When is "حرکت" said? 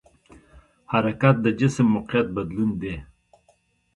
0.91-1.35